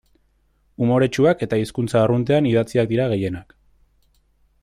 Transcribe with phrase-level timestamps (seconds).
[0.85, 3.57] Umoretsuak eta hizkuntza arruntean idatziak dira gehienak.